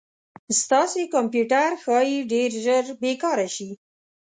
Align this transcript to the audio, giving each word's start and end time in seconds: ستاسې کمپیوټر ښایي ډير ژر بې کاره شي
ستاسې 0.61 1.01
کمپیوټر 1.15 1.69
ښایي 1.83 2.17
ډير 2.31 2.49
ژر 2.63 2.83
بې 3.01 3.13
کاره 3.23 3.47
شي 3.55 3.69